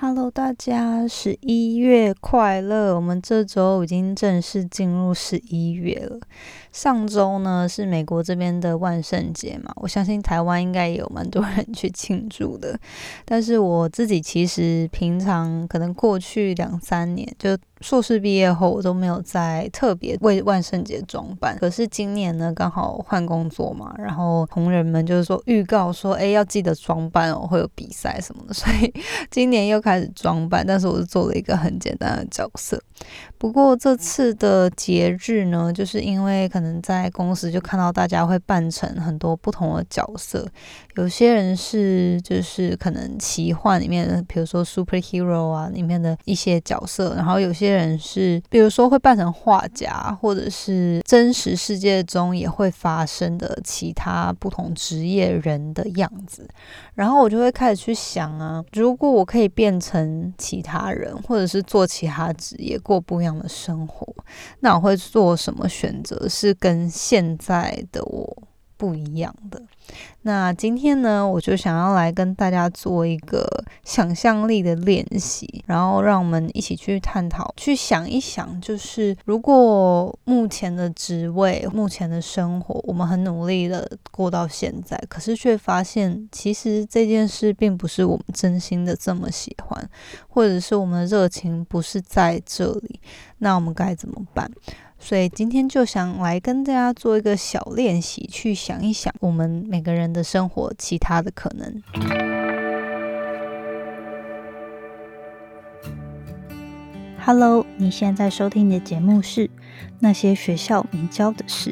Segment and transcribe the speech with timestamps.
[0.00, 2.94] Hello，大家，十一月快乐！
[2.94, 6.20] 我们这周已经正式进入十一月了。
[6.70, 12.78] 上周呢是美国这边的万圣节嘛，我相信台湾应该也有蛮多人去庆祝的。
[13.24, 17.58] 但是我自己其实平常可能过去两三年就。
[17.80, 21.56] 硕士毕业后，我都没有再特别为万圣节装扮。
[21.58, 28.92] 可是今年呢，刚好换工作嘛，然后同仁们就是说预告说，哎，要记得装扮哦，会有比赛什么的， 所以
[29.30, 30.66] 今年又开始装扮。
[30.66, 32.80] 但是我是做了一个很简单的角色。
[33.38, 40.44] 不过这次的节日呢，就是因为可能在公司就看到大家会扮成很多不同的角色，
[40.96, 56.48] 有些人是就是可能奇幻里面的，比如说 superhero 啊里面的一些角色，然后有些些人是比如说会扮成画家，或者是真实世界中也会发生的其他不同职业人的样子，
[56.94, 63.28] 然后我就会开始去想啊，如果我可以变成其他人，或者是做其他职业，过不一。
[63.28, 64.06] 样的生活，
[64.60, 66.26] 那我会做什么选择？
[66.30, 68.47] 是跟现在的我。
[68.78, 69.60] 不一样的。
[70.22, 73.46] 那今天呢，我就想要来跟大家做一个
[73.84, 89.90] 想象力的练习，然后让我们一起去探讨，去想一想，就是如果目前的职位、目前的生活，我们很努力的过到现在，可是却发现其实这件事并不是我们真心的这么喜欢，
[90.28, 93.00] 或者是我们的热情不是在这里，
[93.38, 94.50] 那我们该怎么办？
[95.00, 101.82] 所以今天就想来跟大家做一个小练习，去想一想我们每个人的生活其他的可能。
[107.24, 109.46] Hello，你现在收听的节目是
[110.00, 111.70] 《那些学校没教的事》，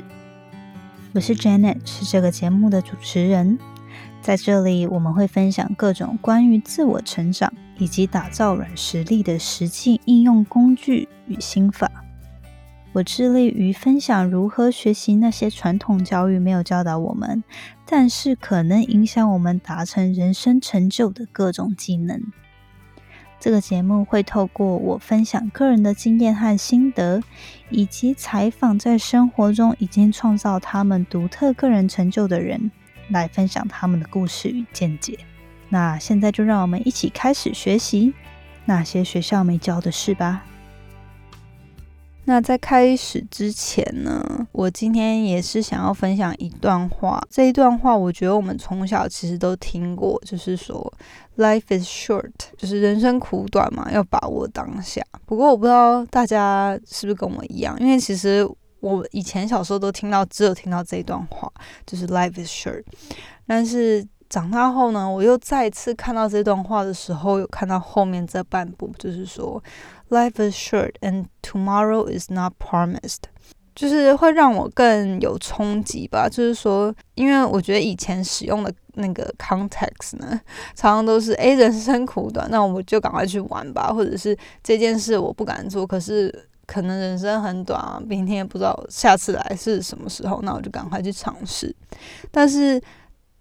[1.13, 3.59] 我是 Janet，是这个节目的主持人。
[4.23, 11.91] 在这里，我们会分享各种关于自我成长以及打造软实力的实际应用工具与心法。
[12.97, 17.45] 我致力于分享如何学习那些传统教育没有教导我们，
[17.85, 22.19] 但是可能影响我们达成人生成就的各种技能。
[23.39, 27.23] 这个节目会透过我分享个人的经验和心得，
[27.69, 32.71] 以及采访在生活中已经创造他们独特个人成就的人，
[33.11, 35.19] 来分享他们的故事与见解。
[35.69, 38.15] 那现在就让我们一起开始学习
[38.65, 40.47] 那些学校没教的事吧。
[42.29, 47.21] 那在开始之前呢，我今天也是想要分享一段话。
[47.31, 50.93] 这一段话，我觉得我们从小其实都听过，就是说
[51.37, 55.01] “life is short”，就是人生苦短嘛，要把握当下。
[55.25, 58.45] 不过我不知道大家是不是跟我一样，因为其实
[58.81, 61.51] 我以前小时候都听到，只有听到这一段话，
[61.87, 62.83] 就是 “life is short”。
[63.47, 69.63] 但是长大后呢，我又再次看到这段话的时候，有看到后面这半部，就是说。
[70.09, 73.23] Life is short, and tomorrow is not promised。
[73.75, 76.29] 就是会让我更有冲击吧。
[76.29, 80.41] 就是说，因为我觉得以前使用的那个 context 呢，
[80.77, 83.93] 常常都是诶，人生苦短，那我们就赶快去玩吧。
[83.93, 86.33] 或者是这件事我不敢做，可是
[86.67, 91.75] 可能人生很短啊，明天也不知道下次来是什么时候，那我就赶快去尝试。
[92.31, 92.81] 但是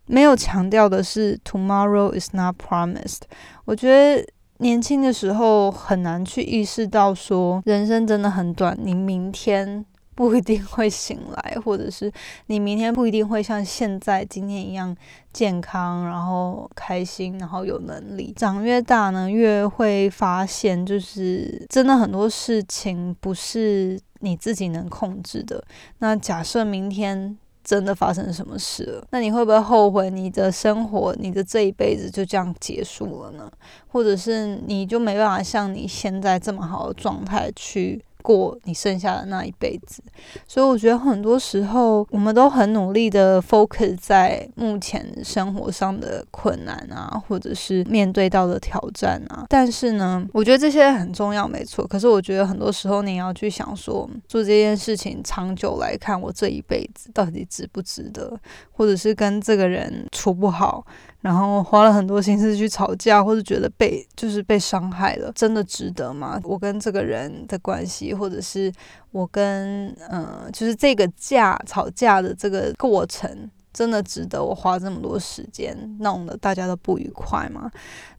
[0.05, 3.21] 没有强调的是，tomorrow is not promised。
[3.65, 4.25] 我觉得。
[4.59, 12.09] 年轻的时候很难去意识到，说人生真的很短，你明天不一定会醒来，或者是
[12.45, 14.95] 你明天不一定会像现在今天一样
[15.33, 18.31] 健康，然后开心，然后有能力。
[18.37, 25.61] 长越大呢，越会发现，就是真的很多事情不是你自己能控制的。
[25.99, 27.37] 那假设明天。
[27.65, 29.07] 真的发生什么事了？
[29.09, 33.51] 那你会不会后悔你的生活，你的这一辈子就这样结束了呢？
[33.87, 38.05] 或者是你就没办法像你现在这么好的状态去？
[38.25, 40.01] 过你剩下的那一辈子，
[40.47, 49.45] 所以我觉得很多时候我们都很努力的 focus 在目前生活上的困难啊，或者是面对到的挑战啊。
[49.47, 51.85] 但是呢，我觉得这些很重要，没错。
[51.85, 58.35] 可是我觉得很多时候你要去想说，做这件事情长久来看，我这一辈子到底值不值得，
[58.71, 60.83] 或者是跟这个人处不好。
[61.25, 66.39] 然后花了很多心思去吵架，或者觉得被就是被伤害了，真的值得吗？
[66.43, 68.71] 我跟这个人的关系，或者是
[69.09, 77.71] 我跟嗯，就是这个架吵架的这个过程，真的值得我花这么多时间弄得大家都不愉快吗？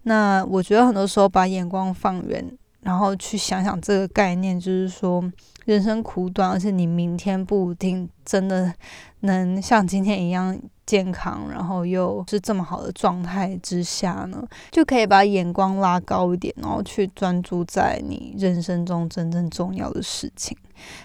[0.03, 2.45] 那我觉得很多时候把眼光放远，
[2.81, 5.23] 然后去想想这个概念，就是说
[5.65, 8.75] 人生苦短，而且你明天不一定真的
[9.21, 10.61] 能像今天一样。
[10.87, 20.57] 健康，然后又是这么好的状态之下呢，就可以把眼光拉高一点，然后去专注在你人生中真正重要的事情。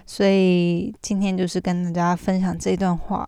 [0.06, 3.28] 所以今天就是跟大家分享这段话。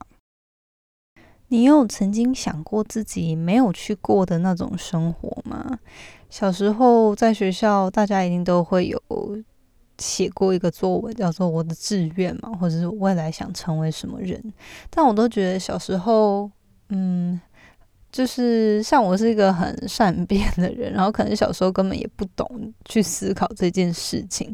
[1.50, 5.80] 你有曾经想过自己没有去过的那种生活吗？
[6.30, 9.00] 小时候在学校，大家一定都会有
[10.04, 14.44] 写过一个作文，叫做“我的志愿”嘛，或者是未来想成为什么人。
[14.90, 16.52] 但我都觉得小时候，
[16.90, 17.40] 嗯，
[18.12, 24.54] 就是像我是一个很善变的人，然后可能小时候根本也不懂去思考这件事情。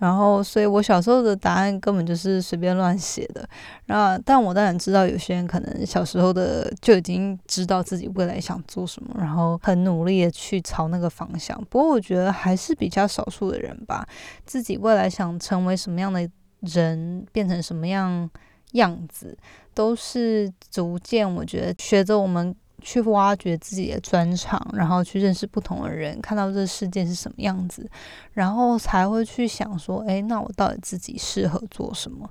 [0.00, 3.46] 然后，所以我小时候的答案根本就是随便乱写的。
[3.84, 11.56] 然后，但我当然知道有些人可能小时候的就已经知道自己未来想做什么，然后很努力的去朝那个方向。
[11.68, 14.08] 不过，我觉得还是比较少数的人吧，
[14.46, 16.26] 自己未来想成为什么样的
[16.60, 18.28] 人，变成什么样
[18.72, 19.36] 样子，
[19.74, 22.56] 都是逐渐我觉得学着我们。
[22.80, 27.88] 去挖掘自己的专长，然后去认识不同的人，看到这世界是什么样子，
[28.32, 32.28] 然后才会去想说，哎，那我到底自己适合做什么？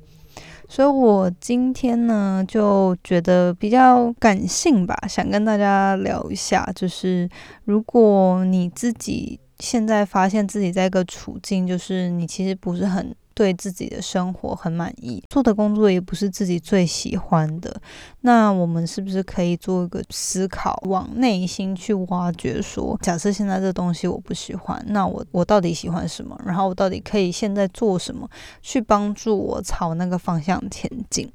[0.67, 7.29] 所以我今天呢，就觉得比较感性吧，想跟大家聊一下，就是
[7.65, 13.15] 如果你自己现在发现自己在一个处境，就是你其实不是很。
[13.39, 17.73] 对自己的生活很满意，做的工作也不是自己最喜欢的，
[18.19, 22.61] 那我们是不是可以做一个思考，往内心去挖掘？
[22.61, 26.37] 说，假设现在这东西我不喜欢，那我我到底喜欢什么？
[26.45, 28.29] 然后我到底可以现在做什么，
[28.61, 31.31] 去帮助我朝那个方向前进？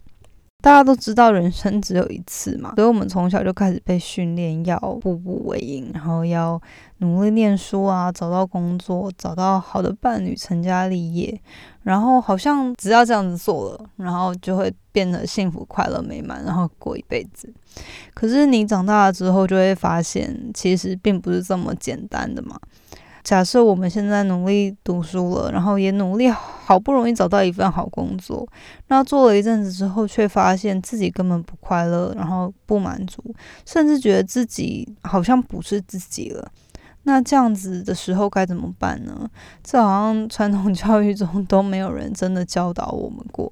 [0.64, 6.58] 大家都知道人生只有一次嘛，所以我们从小就开始被训练要步步为营，然后要
[7.00, 11.38] 努力念书啊，找到工作，找到好的伴侣，成家立业，
[11.82, 17.52] 然后好像只要这样子做了，然后就会变得幸福、快乐、美满，然后过一辈子。
[18.14, 22.58] 可是你长大了之后，就会发现其实并不是这么简单的嘛。
[23.24, 28.46] 假设我们现在努力读书了，然后也努力好不容易找到一份好工作，
[28.88, 33.24] 那做了一阵子之后，却发现自己根本不快乐，然后不满足，
[33.64, 36.46] 甚至觉得自己好像不是自己了。
[37.04, 39.28] 那这样子的时候该怎么办呢？
[39.62, 43.50] 这好像传统教育中都没有人真的教导我们过。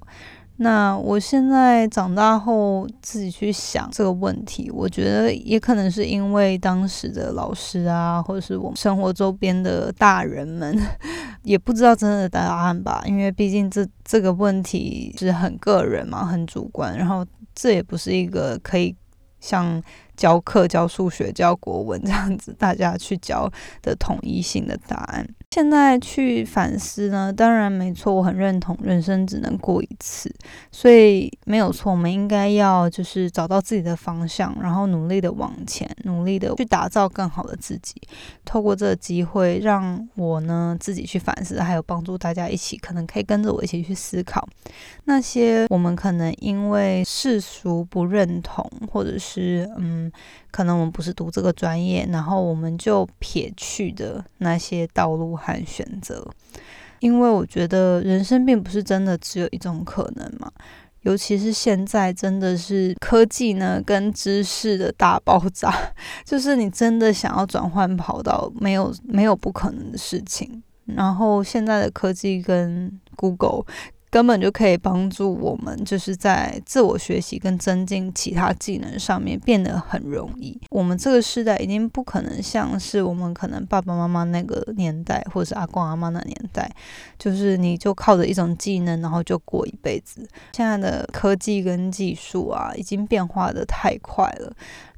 [0.56, 10.78] 那我现在长大后自己去想这个问题，我觉得也可能是因为当时的老师啊，或者是我们生活周边的大人们，
[11.42, 13.02] 也不知道真的答案吧。
[13.06, 18.94] 因为毕竟这这个问题是很个人嘛，很主观，然后这也不是一个可以
[19.40, 19.82] 像。
[20.14, 23.50] 教课、教数学、教国文这样子，大家去教
[23.80, 25.26] 的统一性的答案。
[25.52, 30.34] 现在去反思呢，当然没错，我很认同人生只能过一次，
[30.70, 38.00] 所以没有错，我们应该要就是找到自己的方向，然后努力的往前，努力的去打造更好的自己。
[38.46, 44.48] 透过这个机会，让我呢自己去反思，还有帮助大家一起，可能可以跟着我一起去思考
[45.04, 50.10] 那些我们可能因为世俗不认同，或者是嗯。
[50.52, 56.26] 可能我们不是读这个专业，然后我们就撇去的那些道路和选择，
[57.00, 60.50] 因为我觉得人生并不是真的只有一种可能嘛。
[61.00, 65.74] 尤其是现在，真的是科技呢跟知识的大爆炸，
[66.24, 70.62] 就是你真的想要转换跑道，没有没有不可能的事情。
[70.86, 73.64] 然后现在的科技跟 Google。
[74.12, 80.60] 根本就可以帮助我们，就是在自我学习跟增进其他技能上面变得很容易。
[80.68, 86.70] 我们这个时代已经不可能像是我们可能爸爸妈妈那个年代，或者是阿公阿妈那年代，
[87.18, 90.28] 就是你就靠着一种技能，然后就过一辈子。
[90.52, 94.52] 现在的科技跟技术啊，已经变化的太快了。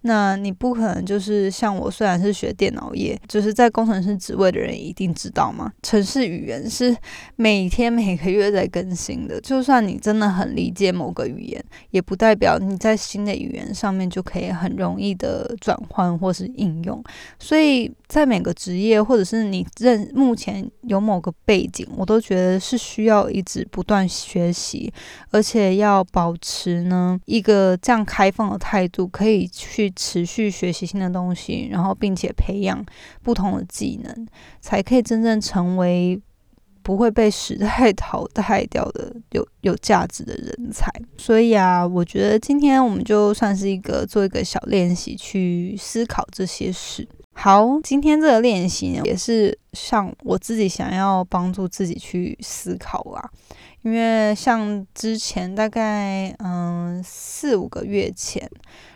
[0.07, 5.73] 那你不可能就是像我，虽然是学电脑业，就是在工程师职位的人一定知道吗？
[5.83, 6.95] 城市语言是
[7.37, 17.03] 每天每个月在更新的，就算你真的很理解某个语言，也不代表你在新的语言上面就可以很容易的转换或是应用。
[17.39, 24.93] 所以在每个职业，或者是你认目前有某个背景，我都觉得是需要一直不断学习，
[25.31, 29.91] 而且要保持呢一个这样开放的态度，可以去。
[29.97, 32.85] 持续学习新的东西，然后并且培养
[33.23, 34.27] 不同的技能，
[34.61, 36.21] 才可以真正成为
[36.83, 40.93] 不会被时代淘汰掉的有有价值的人才。
[41.17, 47.09] 所以啊，我觉得今天我们就算是一个做一个小练习，去思考这些事。
[47.33, 53.31] 好，今天这个练习，也是像我自己想要帮助自己去思考啊。
[53.83, 58.49] 因为像之前大概嗯四五个月前。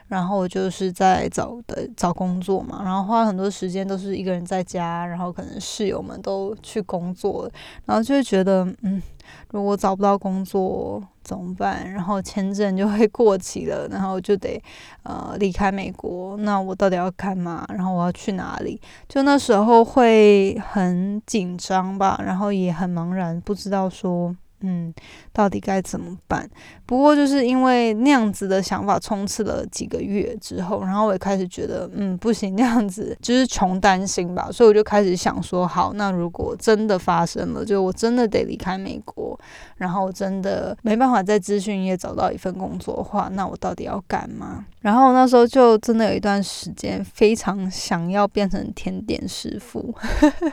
[0.09, 7.51] 然后我就是在找的找工作嘛，然后花很多时间都是一个人在家，然后可能室友们都去工作，
[7.85, 9.03] 然后就会觉得，嗯，
[9.51, 11.93] 如果找不到工作怎么办？
[11.93, 14.63] 然后签证就会过期了，然后就得
[15.03, 17.67] 呃离开美国，那我到底要干嘛？
[17.69, 18.81] 然后我要去哪里？
[19.09, 24.35] 就那时候会很紧张吧，然后也很茫然，不知道说。
[24.61, 24.93] 嗯，
[25.33, 26.49] 到底该怎么办？
[26.85, 34.49] 不过就是因为那样子的想法冲刺了几个月之后，然后我也开始觉得，嗯，不行，那样子就是穷担心吧。
[34.51, 39.39] 所以我就开始想说，好，那如果真的发生了，就我真的得离开美国，
[39.77, 44.65] 然后我真的没办法在资讯业找到一份工作的话，那我到底要干嘛？
[44.81, 49.95] 然后那时候就真的有一段时间非常想要变成甜点师傅，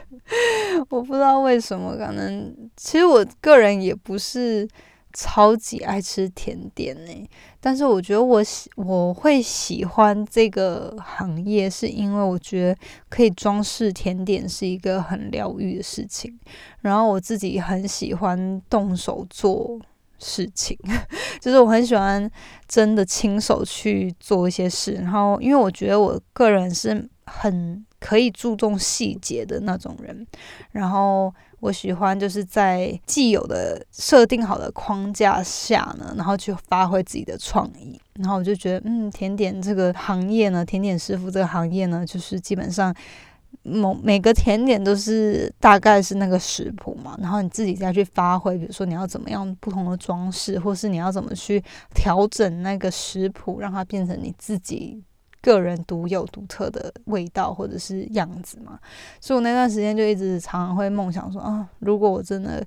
[0.90, 4.68] 我不知道为什么，可能其实我个人也不是
[5.14, 16.38] 超级爱吃甜点呢，但是我觉得我喜我会喜欢这个行业，是因为我觉得可以装饰甜点是一个很疗愈的事情，
[16.82, 19.80] 然后我自己很喜欢动手做。
[20.18, 20.78] 事情
[21.42, 22.32] 就是我很喜欢
[22.70, 30.26] 真的亲手去做一些事，然后因为我觉得我个人是很可以注重细节的那种人，
[30.72, 31.32] 然后
[31.66, 42.96] 我喜欢就是在既有的设定好的框架下呢，然后去发挥自己的创意，然后我就觉得嗯，甜点这个行业呢，甜点师傅这个行业呢，就是基本上。
[43.64, 51.64] 某每个甜点都是大概是那个食谱嘛，然后你自己再去发挥，比如说你要怎么样不同的装饰，或是你要怎么去
[51.96, 55.02] 调整那个食谱，让它变成你自己
[55.46, 58.80] 个人独有、独特的味道或者是样子嘛。
[59.22, 62.66] 所以我那段时间就一直常常会梦想说啊，如果我真的。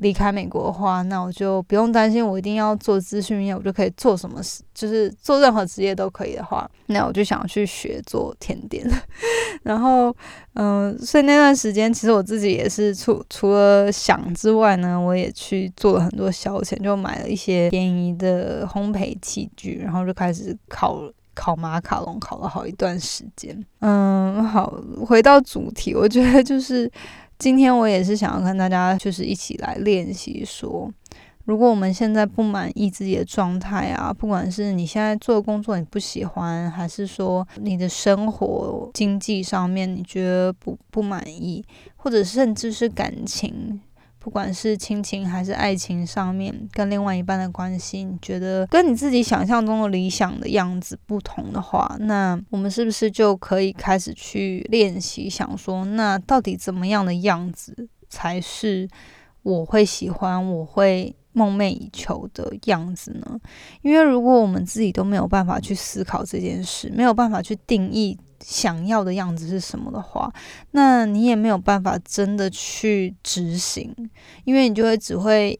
[0.00, 8.86] 离开美国的话，那我就不用担心我一定要做资讯业，我就可以做什么事，就是做任何职业都可以的话，那我就想去学做甜点。
[9.64, 10.14] 然后，
[10.52, 21.00] 嗯，所以那段时间其实我自己也是除除了想之外呢，我也去做了很多消遣，就买了一些便宜的烘焙器具，然后就开始烤
[21.36, 23.64] 烤马卡龙，烤了好一段时间。
[23.78, 26.90] 嗯，好，回到主题，我觉得就是。
[27.38, 30.90] 今天我也是想要跟大家，就是一起来练习说，
[31.44, 41.62] 如果我们现在不满意自己的状态啊，不管是你现在做的工作你不喜欢，还是说你的生活经济上面你觉得不不满意，
[41.96, 43.78] 或者甚至是感情。
[44.26, 58.88] 不管是亲情还是爱情上面，跟另外一半的关系，你觉得跟你自己想象中的理想的样子不同的话，那我们是不是就可以开始去练习，想说，那到底怎么样的样子才是
[59.44, 61.14] 我会喜欢，我会。
[61.36, 63.38] 梦寐以求的样子呢？
[63.82, 70.32] 因为如果我们自己都没有办法去思考这件事，没有办法去定义想要的样子是什么的话，
[70.70, 73.92] 那你也没有办法真的去执行，
[74.44, 75.58] 因为你就会只会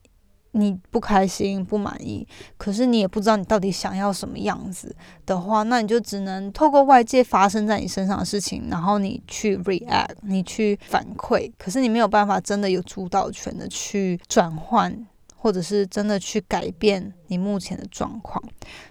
[0.53, 2.25] 你不开心、不满意，
[2.57, 4.95] 可是你也不知道你到底想要什么样子
[5.27, 15.07] 的话，那你就只能透过外界发生在你身上的事情，然后你去 react，你去反馈，可是你没有办法真的有主导权的去转换。
[15.37, 18.43] 或者是真的去改变你目前的状况，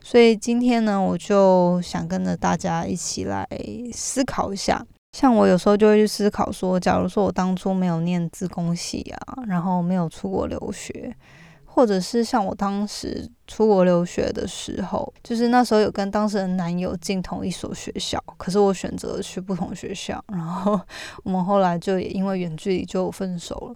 [0.01, 3.47] 所以今天呢，我就想跟着大家一起来
[3.91, 4.85] 思考一下。
[5.11, 11.15] 像我有时候就会去思考说，假如说我当初没有念自贡系啊，然后没有出国留学，
[11.63, 20.79] 或者是像我当时出国留学的时候，就是那时候有跟当时的男友进同一所学校，可是我选择去不同学校，然后
[21.23, 23.75] 我们后来就也因为远距离就分手了。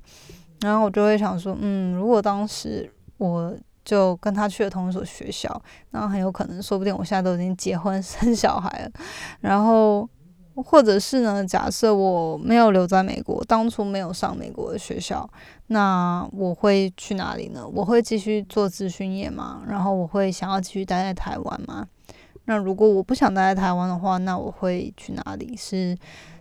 [0.61, 5.61] 然后我就会想说，嗯，如果当时我就跟他去了同一所学校，
[5.91, 8.91] 那很有可能，说不定我现在都已经结婚 生小孩了。
[9.39, 10.07] 然后，
[10.55, 15.27] 或者是呢，假设我没有留在美国，当初没有上美国的学校，
[15.67, 17.65] 那我会去哪里呢？
[17.67, 19.63] 我会继续做咨询业吗？
[19.67, 21.87] 然后我会想要继续待在台湾吗？
[22.45, 25.55] 那如果我不想待在台湾的话，那我会去哪里？
[25.55, 25.97] 是？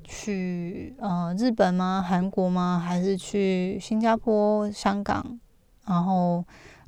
[0.08, 2.02] 去呃日本吗？
[2.04, 2.82] 韩国吗？
[2.82, 5.38] 还是去新加坡、香港？
[5.86, 6.42] 然后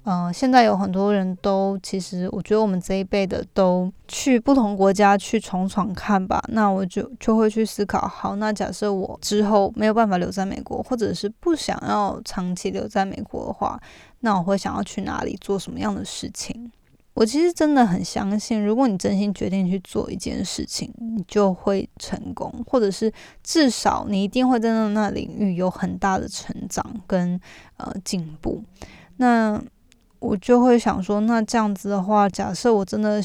[0.04, 6.42] 呃，现在有很多人都其实，我觉得我们这一辈的都去不同国家去闯闯看吧。
[6.48, 13.78] 那我就就会去思考，好，那假设我之后没有办法留在美国，或者是不想要长期留在美国的话，
[14.20, 16.72] 那我会想要去哪里做什么样的事情？
[17.14, 23.12] 我其实真的很相信，如果你真心决定去做一件事情，你就会成功，或者是
[23.42, 27.38] 至少你一定会在那那领域有很大的成长跟
[27.76, 28.62] 呃进步。
[29.16, 29.60] 那
[30.18, 33.22] 我就会想说，那这样子的话，假设我真的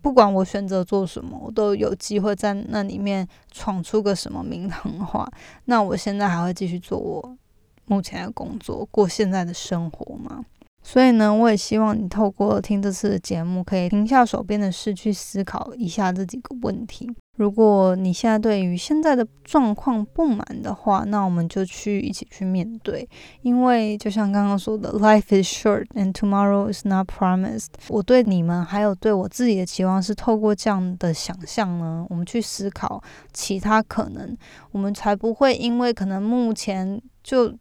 [0.00, 5.30] 不管我选择做什么，我都有机会在那里面闯出个什么名堂的话，
[5.66, 7.36] 那我现在还会继续做我
[7.84, 10.44] 目前的工作，过现在的生活吗？
[10.82, 17.08] 所以呢，我也希望你透过听这次的节目，可以停下手边的事，去思考一下这几个问题。
[17.36, 23.08] 如果你现在对于现在的状况不满的话，那我们就去一起去面对。
[23.42, 27.68] 因为就像刚刚说的，Life is short and tomorrow is not promised。
[27.88, 34.36] 我对你们还有对我自己的期望是，透过这样的想象呢，我们去思考其他可能，
[34.72, 37.54] 我们才不会因为可能目前就。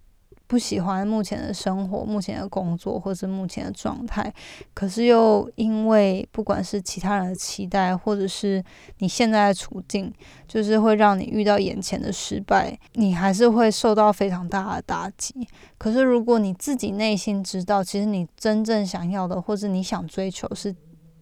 [0.50, 4.34] 不喜欢目前的生活、目前的工作，或是目前的状态，
[4.74, 8.62] 可是又因为不管是其他人的期待，或者是
[8.98, 10.12] 你现在的处境，
[10.48, 15.48] 就是会让你遇到眼前的失败，你还是会受到非常大的打击。
[15.77, 20.75] 可是如果你自己内心知道，其实你真正想要的，或者你想追求是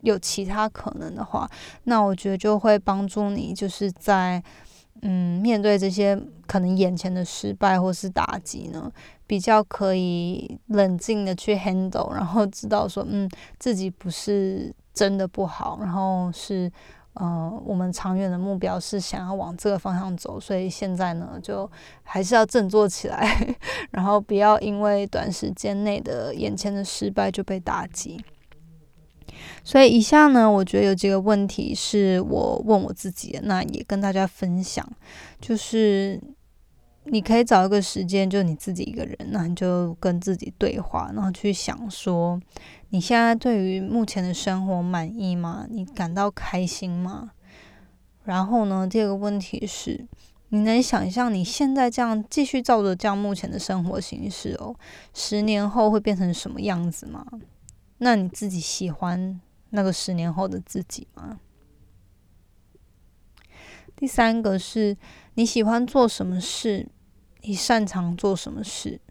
[0.04, 1.50] 有其他可能的话，
[1.84, 4.42] 那我觉得就会帮助你，就是在。
[5.02, 8.92] 嗯，面对这些可能眼前的失败或是打击呢，
[9.26, 16.72] 比较可以冷静的去 handle，然后知道说，嗯，自己不是真的不好，然后是，
[17.14, 21.70] 呃，我们长远的目标是想要往这个方向走，所以现在呢，就
[22.04, 23.56] 还是要振作起来，
[23.92, 28.24] 然后不要因为短时间内的眼前的失败就被打击。
[29.64, 34.88] 所以以下呢，我觉得有几个问题是我问我自己的，那也跟大家分享。
[35.40, 36.20] 就是
[37.06, 42.40] 你可以找一个时间，就你自己一个人，那你就跟自己对话，然后去想说，
[42.90, 45.66] 你现在对于目前的生活满意吗？
[45.70, 47.32] 你感到开心吗？
[48.24, 50.06] 然后呢，第二个问题是，
[50.50, 54.76] 你能想象你现在这样继续照着这样目前的生活形式哦，
[55.14, 57.26] 十年后会变成什么样子吗？
[58.00, 59.40] 那你自己喜欢
[59.72, 61.40] 那个十年后的自己吗？
[63.96, 64.96] 第三个是
[65.34, 66.88] 你喜欢做什么事，
[67.42, 69.02] 你擅长做什么事，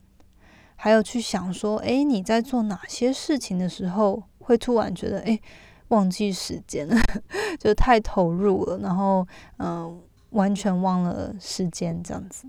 [0.76, 5.40] 还有去想说，哎，你在做哪些事情的时候，会突然觉得，哎，
[5.88, 6.96] 忘记时间了，
[7.58, 9.26] 就太投入了，然后，
[9.58, 12.48] 嗯，完全忘了时间这样子。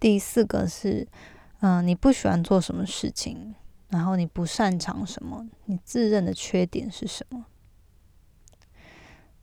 [0.00, 1.06] 第四个是，
[1.60, 3.54] 嗯，你不喜欢做什么事情。
[3.94, 5.46] 然后你不擅长什么？
[5.66, 7.46] 你自认的缺点是什么？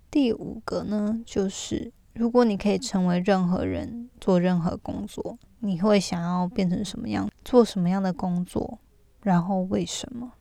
[0.09, 7.29] 第五个呢，就是如果你可以成为任何人，做任何工作，你会想要变成什么样？
[7.45, 8.79] 做什么样的工作？
[9.21, 10.33] 然后为什么？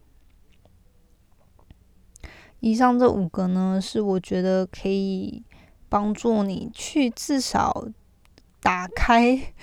[2.59, 5.45] 以上这五个呢，是我觉得可以
[5.89, 7.87] 帮助你去至少
[8.61, 9.55] 打开。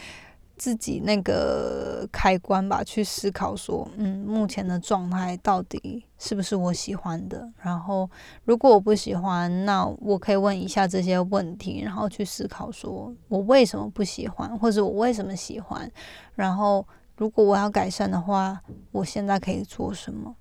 [0.58, 7.48] 自己那个开关吧，去思考说，嗯，目前的状态到底是不是我喜欢的？
[7.62, 8.10] 然后，
[8.44, 15.90] 如果我不喜欢，那我可以问一下这些问题，然后去思考说我为什么不喜欢，或者我为什么喜欢？
[16.36, 18.60] 然后，如果我要改善的话，
[18.92, 20.36] 我现在可以做什么？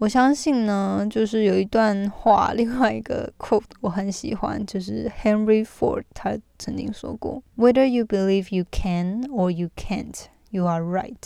[0.00, 10.14] 我相信呢，就是有一段话，另外一个 quote 我很喜欢，就是 Henry Ford 他曾经说过：“Whether you believe you can or you can't,
[10.48, 11.18] you are right。”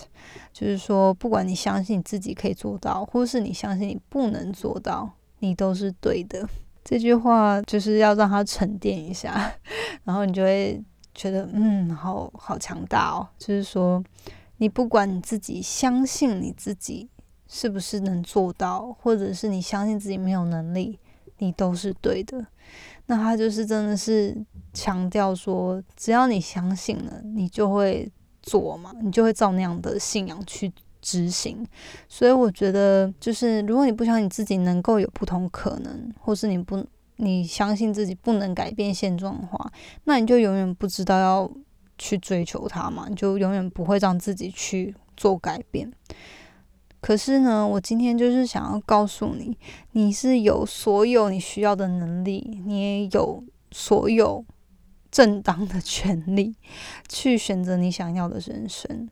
[0.53, 5.09] 就是说，不管你相信自己可以做到，或是你相信你不能做到，
[5.39, 6.45] 你都是对的。
[6.83, 9.55] 这句话就是要让它沉淀一下，
[10.03, 10.83] 然后你就会
[11.15, 13.29] 觉得，嗯，好好强大哦。
[13.39, 14.03] 就是说，
[14.57, 17.09] 你不管你自己相信你自己。
[17.57, 20.99] 是不是能做到，或者是你相信自己没有能力，
[21.39, 22.45] 你都是对的。
[23.07, 24.37] 那他就是真的是
[24.73, 28.11] 强调说，只要你相信了，你就会
[28.43, 31.65] 做嘛，你就会照那样的信仰去执行。
[32.09, 36.85] 所以我觉得，就是如果你不相信自己能够有不同可能，或是你不
[37.19, 39.71] 你相信自己不能改变现状的话，
[40.03, 41.49] 那你就永远不知道要
[41.99, 45.93] 去追求它嘛，你就永远不会让自己去做改变。
[47.05, 49.55] 可是呢，我今天就是想要告诉你，
[49.93, 54.43] 你是有所有你需要的能力，你也有所有
[55.11, 56.57] 正当的权利
[57.07, 59.07] 去选择你想要的人生。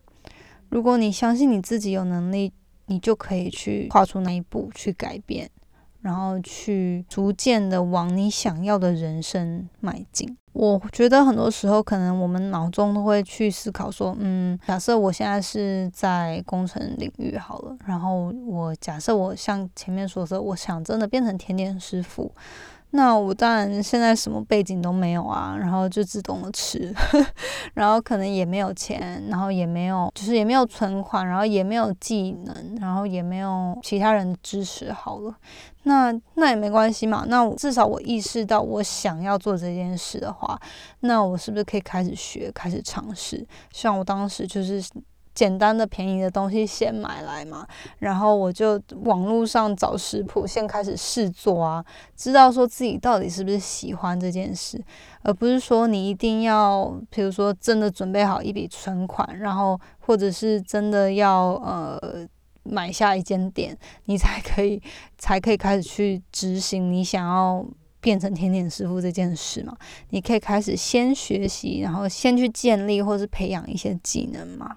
[0.70, 2.50] 如果你相信你自己有能力，
[2.86, 5.50] 你就可以去跨出那一步，去改变。
[6.00, 10.38] 然后去逐渐的往你想要的人生迈进。
[10.52, 22.30] 我觉得很多时候，可能我们脑中都会去思考说，嗯，假设我现在是在工程领域好了，然后我假设我像前面说的，我想真的变成甜点师傅，
[22.94, 26.94] 那我当然现在什么背景都没有啊，然后就自动的吃，
[27.72, 34.92] 然后可能也没有钱，然后也没有，就是也没有存款，然后也没有技能，然后也没有其他人支持。
[34.92, 35.34] 好了，
[35.84, 37.24] 那那也没关系嘛。
[37.26, 40.60] 那至少我意识到我想要做这件事的话，
[41.00, 43.46] 那我是不是可以开始学，开始尝试？
[43.72, 44.84] 像我当时就是。
[45.34, 47.66] 简单的便宜的东西先买来嘛，
[47.98, 54.82] 然后我就网络上找食谱，先开始试做啊，知道说自己到底是不是喜欢这件事，
[55.22, 61.98] 而不是说你一定要，比如说真的准备好一笔存款，然后或者是真的要呃
[62.64, 64.80] 买下一间店，你才可以
[65.16, 67.64] 才可以开始去执行你想要
[68.00, 69.74] 变成甜点师傅这件事嘛。
[70.10, 74.76] 你可以开始先学习，然后先去建立或是培养一些技能嘛。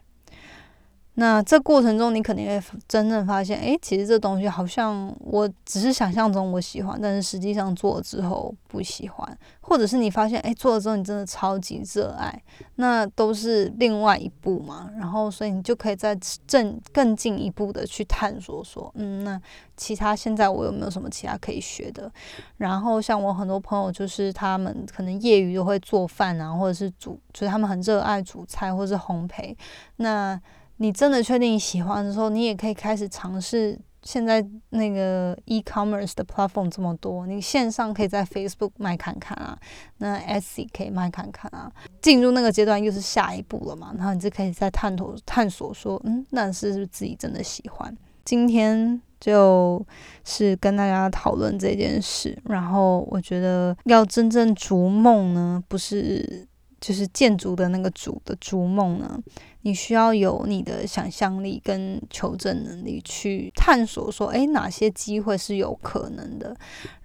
[1.17, 12.43] 那这过程中，你肯定会真正发现，哎，其实这东西好像我只是想象中我喜欢，但是实际上做了之后不喜欢，或者是你发现，哎，做了之后你真的超级热爱，
[12.75, 14.91] 那都是另外一步嘛。
[14.97, 16.13] 然后，所以你就可以再
[16.45, 19.39] 正更进一步的去探索，说，嗯，那
[19.77, 22.11] 其他现在我有没有什么其他可以学的？
[22.57, 29.55] 然后，像我很多朋友，就是他们可能业余都会做饭啊，或者是煮，就是他们很热爱煮菜或者是烘焙，
[29.95, 30.37] 那。
[30.77, 33.79] 你真的确定你喜欢的时候，你也可以开始尝试。
[34.03, 39.57] 现在那个 e-commerce 的 platform 这么多，你线上可以在 Facebook 卖看看啊，
[39.97, 41.71] 那 s e 可以卖看看啊。
[42.03, 47.97] 进入那个阶段又是下一步了嘛，然后你就可以再探索探索说，嗯，那是不是自己真的喜欢？
[48.23, 49.83] 今天就
[50.23, 56.47] 是跟大家讨论这件事，然后我觉得要真正逐梦呢，不是。
[56.85, 59.19] 就是建筑的那个主的逐梦呢，
[59.61, 66.55] 你需要有你的想象力跟求证能力去探索，说，诶，哪些机会是有可能的，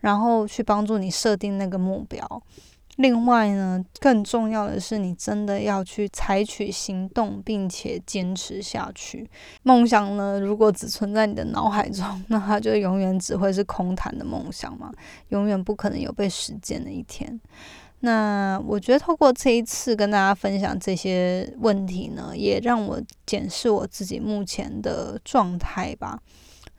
[0.01, 2.43] 然后去帮助你设定那个目标。
[2.97, 9.31] 另外呢，更重要的是，你真的要去采取行动，并且坚持下去。
[9.62, 14.93] 梦想呢，如果只存在你的脑海中，那它就永远只会是空谈的梦想嘛，
[15.29, 17.40] 永远不可能有被实践的一天。
[18.01, 26.19] 那我觉得透过这一次跟大家分享这些问题呢，也让我检视我自己目前的状态吧。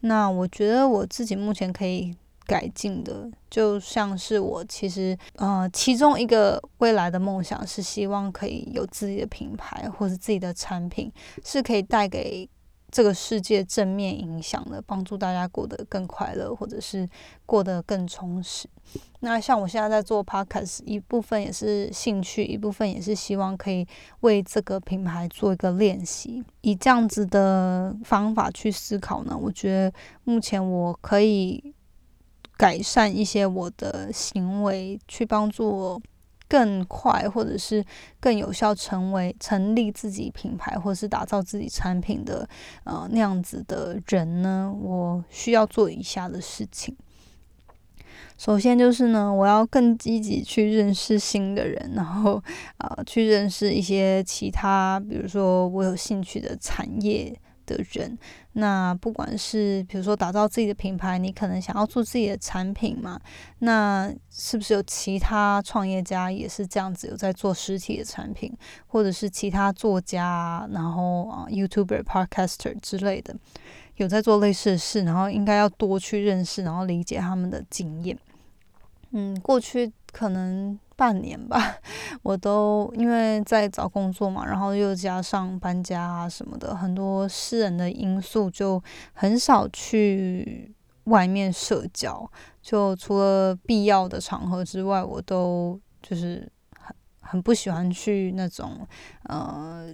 [0.02, 11.12] 那我觉得我自己目前可以改进的，就像是我其实呃，其中一个未来的梦想是希望可以有自己的品牌或者自己的产品，
[11.46, 12.50] 是可以带给。
[12.92, 17.10] 这个世界正面影响的，帮助大家过得更快乐，或者是
[17.46, 18.68] 过得更充实。
[19.22, 23.88] 那像我现在在做 podcast，一部分也是兴趣，一部分也是希望可以
[24.20, 26.44] 为这个品牌做一个练习。
[26.62, 29.94] 以这样子的方法去思考呢，我觉得
[30.26, 31.74] 目前我可以
[32.58, 36.02] 改善一些我的行为，去帮助我。
[36.52, 37.82] 更快，或者是
[38.20, 42.46] 更有效，成为成立自己品牌，或者是打造自己产品的
[42.84, 44.70] 呃那样子的人呢？
[44.78, 46.94] 我需要做以下的事情。
[48.38, 52.44] 首先就是呢，我要更积极去认识新的人，然后
[52.80, 57.34] 呃去认识一些其他，比如说我有兴趣的产业。
[57.76, 58.18] 的人，
[58.54, 63.20] 那不管是比如说打造自己的品牌，你可能想要做自己的产品嘛？
[63.60, 68.52] 那是不是有其他创业家也是这样子有在做实体的产品，
[68.88, 73.36] 或者是其他作家，然后啊 YouTuber、Podcaster 之类的
[73.96, 78.18] 有在做类似的事，然后应该要多去认识，然后理解他们的经验。
[79.12, 80.80] 嗯，过去可能。
[81.02, 81.78] 半年吧，
[82.22, 88.80] 我都因为在找工作嘛，然后又加上搬家啊什么的，很多私人的因素，就
[89.14, 90.72] 很少去
[91.06, 92.32] 外面社交。
[92.62, 98.88] 就除了必要的场合之外，我都就是很很不喜欢去那种
[99.24, 99.92] 呃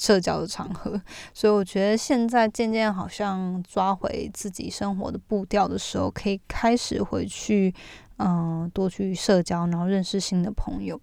[0.00, 1.00] 社交的场合。
[1.32, 7.72] 所以我觉得现在渐渐好像抓回自己生活的步调的时候，可以开始回去。
[8.18, 11.00] 嗯，多去社交，然后认识新的朋友。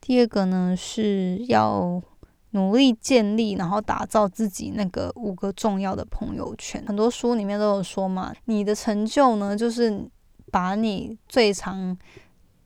[0.00, 2.00] 第二个呢，是要
[2.52, 6.82] 努力建立，然后打造自己那个五个重要的朋友圈。
[6.86, 10.08] 很多书里面都有说嘛，你的成就呢，就是
[10.50, 11.96] 把你最常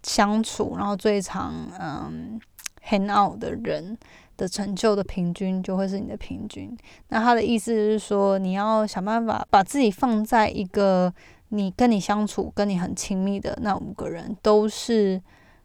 [0.02, 2.38] 相处，然后最常嗯
[2.86, 3.98] hang out 的人
[4.36, 6.76] 的成就的平均，就会是你的平均。
[7.08, 11.12] 那他的意思是说，你要想办法把自己放在一个。
[11.50, 15.20] 你跟你相处、跟你很亲密的那五个人，都是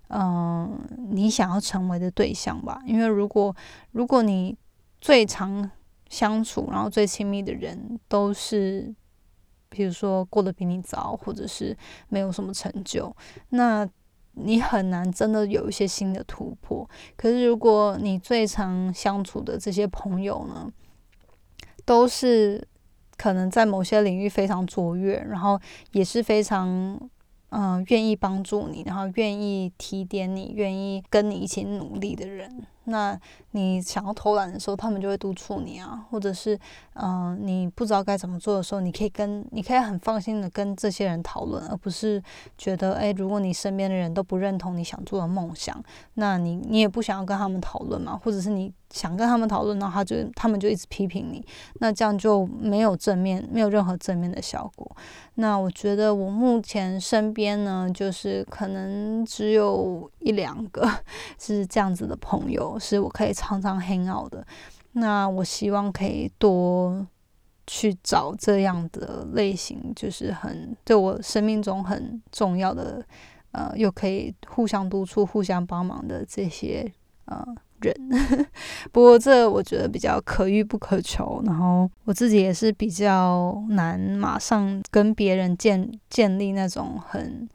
[0.10, 2.82] 嗯你想要成为的对象吧？
[2.86, 3.56] 因为如果
[3.92, 4.56] 如果你
[5.00, 5.70] 最常
[6.10, 8.94] 相处，然后最亲密的人都是，
[9.70, 11.76] 比如说过得比你早，或者是
[12.10, 13.16] 没有什么成就，
[13.50, 13.88] 那
[14.34, 16.90] 你很难真的有一些新的突破。
[17.16, 20.72] 可是如果你最常相处的这些朋友呢，
[21.86, 22.68] 都是
[23.18, 25.60] 可能在某些领域非常卓越，然后
[25.92, 27.00] 也是非常。
[27.50, 32.66] 嗯，愿意帮助你，然后愿意提点你，愿意跟你一起努力的人。
[32.86, 33.18] 那
[33.52, 36.58] 你想要偷懒的时候，他们就会督促你啊，或者是，
[36.94, 42.22] 嗯，你不知道该怎么做的时候，你可以跟，你可以很放心的跟这些人讨论，而不是
[42.58, 45.82] 觉得，哎，如果你身边的人都不认同你想做的梦想，
[46.16, 51.46] 那你你也不想要跟他们讨论嘛，或者是你想跟他们讨论，然后他就他们就一直批评你，
[51.80, 54.96] 那这样就没有正面，没有任何正面的效果。
[55.36, 60.90] 那我觉得我目前身边呢，就是可能只有一两个
[61.40, 62.80] 是这样子的朋友。
[62.80, 64.46] 是我可以常常 hang out 的，
[64.94, 67.06] 那我希望可以多
[67.68, 73.06] 去找这样的类型，就是很对我生命中很重要的，
[73.52, 76.92] 呃，又可以互相督促、互相帮忙的这些
[77.26, 77.46] 呃
[77.82, 77.94] 人。
[78.92, 87.48] 不过这我觉得比较可遇不可求，然后我自己也是比较难马上跟别人建建立那种很。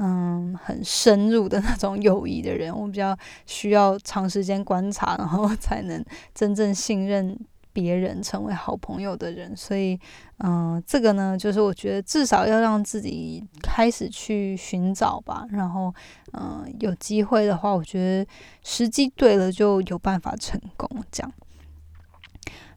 [0.00, 7.36] 嗯，很深入的那种友谊的人，我比较需要长时间观察，然后 才能真正信任
[7.72, 9.56] 别人，成为好朋友的人。
[9.56, 9.98] 所以，
[10.38, 15.44] 嗯，这个呢，就是我觉得至少要让自己开始去寻找吧。
[15.50, 15.92] 然后，
[16.32, 18.30] 嗯，有机会的话，我觉得
[18.62, 20.88] 时机对了就有办法成功。
[21.10, 21.32] 这样。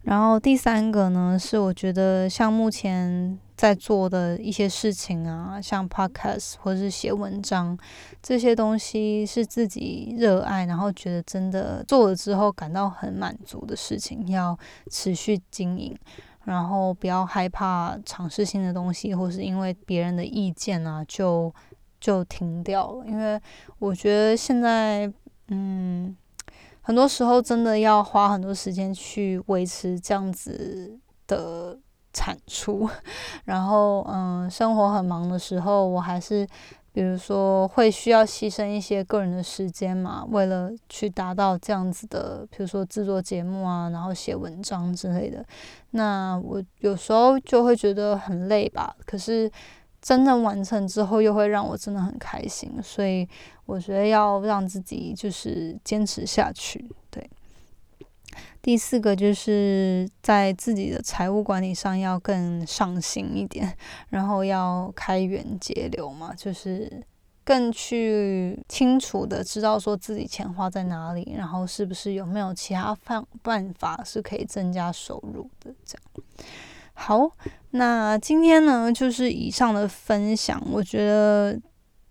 [0.03, 3.39] 然后第三个呢，是我觉得像目前。
[3.61, 7.77] 在做的一些事情啊，像 podcast 或者是写文章
[8.19, 14.57] 这些东西，是自己热爱，然后觉得真的做了之后感到很满足的事情，要
[14.89, 15.95] 持续经营，
[16.45, 21.53] 然后不要害怕尝试新的东西，或是因为别人的意见啊，就
[21.99, 23.05] 就停掉了。
[23.05, 23.39] 因为
[23.77, 25.07] 我觉得现在，
[25.49, 26.17] 嗯，
[26.91, 31.79] 很多时候真的要花很多时间去维持这样子的。
[32.13, 32.89] 产出，
[33.45, 36.45] 然后嗯，生活很忙的时候，我还是
[36.91, 45.41] 比如说会需要牺牲一些个人的时间嘛，为了去达到这样子的，比如说制作节目啊，然后写文章之类的。
[45.91, 49.49] 那我有时候就会觉得很累吧，可是
[50.01, 52.71] 真正完成之后，又会让我真的很开心。
[52.81, 53.27] 所以
[53.65, 57.29] 我觉得要让自己就是坚持下去，对。
[58.61, 63.75] 第四个就是在自己的财务管理上要更上心一点，
[64.09, 67.03] 然后要开源节流嘛，就是
[67.43, 75.73] 更去清楚的知道说自己钱花在哪里，然后是不是有没有其他方办法是可以增加收入的。
[75.83, 76.25] 这样
[77.01, 77.29] 好，
[77.71, 81.59] 那今天呢就是以上的分享，我觉得。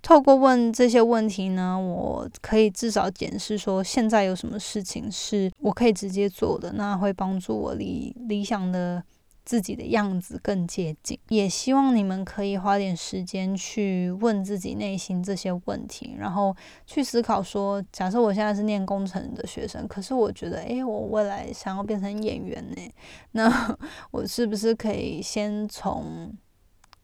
[0.03, 9.05] 透过问这些问题呢，我可以至少检视说现在有什么事情是我可以直接做的，那会帮助我离理想的
[9.51, 11.19] 自己的样子更接近。
[11.29, 16.55] 也希望你们可以花点时间去问自己内心这些问题，然后
[16.87, 22.93] 去思考说，假设我现在是念工程的学生，可是我觉得，诶，我未来想要变成演员呢，
[23.33, 23.77] 那
[24.13, 26.33] 我是不是可以先从？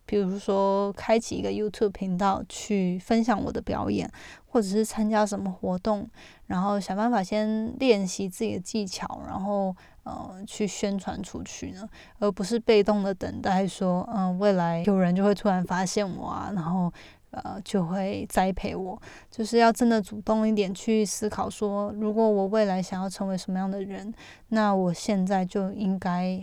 [0.09, 4.09] 比如说，开启一个 YouTube 频道去分享我的表演，
[4.57, 6.09] 或者是参加什么活动，
[6.47, 11.87] 然后想办法先练习自己的技巧，然后呃去宣传出去呢，
[12.21, 16.90] 而不是被动的等待说，嗯，未来有人就会突然发现我啊，然后
[17.33, 18.99] 呃就会栽培我，
[19.31, 24.11] 就是要真的主动一点去思考说，如果我未来想要成为什么样的人，
[24.49, 26.42] 那我现在就应该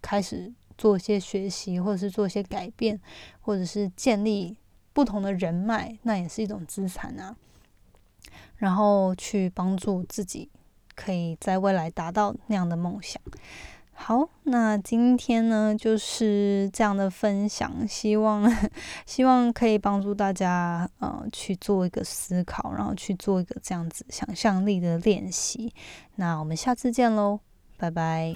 [0.00, 0.54] 开始。
[0.76, 3.00] 做一些学习，或者是做一些改变，
[3.40, 4.56] 或者是建立
[4.92, 7.34] 不同的人脉，那也是一种资产啊。
[8.56, 10.50] 然后去帮助自己，
[10.94, 13.20] 可以在未来达到那样的梦想。
[14.00, 18.48] 好，那今天呢就是这样的分享，希望
[19.04, 25.72] 希望可以帮助大家，呃，去做一个思考，然后去做一个这样子想象力的练习。
[26.14, 27.40] 那我们下次见喽，
[27.76, 28.34] 拜拜。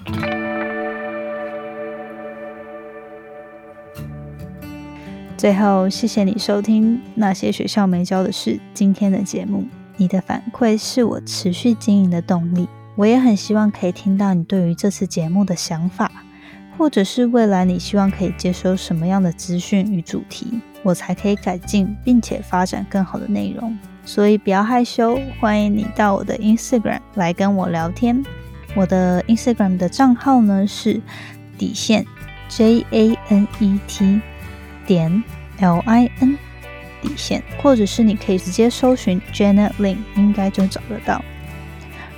[5.37, 9.65] 最后，谢谢你收听那些学校没教的事今天的节目。
[9.97, 12.67] 你的反馈是我持续经营的动力。
[12.95, 16.11] 我也很希望可以听到你对于这次节目的想法，
[16.77, 23.77] 或者是未来你希望可以接收什么样的资讯与主题，我才可以改进并且发展更好的内容。
[24.05, 28.23] 所以不要害羞，欢迎你到我的 Instagram 来跟我聊天。
[28.75, 31.01] 我的 Instagram 的账号呢是
[31.57, 32.05] 底线。
[32.49, 34.21] J A N E T
[34.85, 35.23] 点
[35.57, 36.37] L I N
[37.03, 41.23] 底线，或者是你可以直接搜寻 Janet Lin，应该就找得到。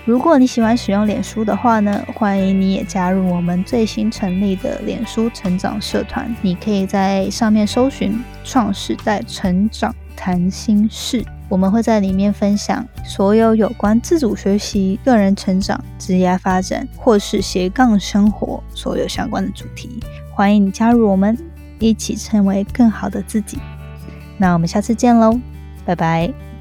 [0.06, 6.34] 如果你喜欢使用脸书的话呢，欢迎你也加入我们最新成立的脸书成长社团。
[6.44, 20.00] 你可以在上面搜寻“创时代成长谈心事”，我们会在里面分享所有有关自主学习、个人成长、职业发展或是斜杠生活所有相关的主题。
[20.32, 21.36] 欢迎你加入我们，
[21.80, 23.58] 一起成为更好的自己。
[24.38, 25.40] 那我们下次见喽，
[25.86, 26.55] 拜拜。